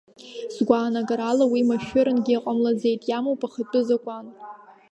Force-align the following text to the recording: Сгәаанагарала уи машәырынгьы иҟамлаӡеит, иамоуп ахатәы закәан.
Сгәаанагарала 0.53 1.45
уи 1.51 1.67
машәырынгьы 1.69 2.33
иҟамлаӡеит, 2.35 3.01
иамоуп 3.09 3.41
ахатәы 3.47 3.81
закәан. 3.87 4.25